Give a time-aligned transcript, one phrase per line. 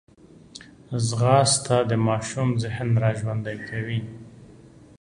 [1.07, 4.01] ځغاسته د ماشوم ذهن راژوندی کوي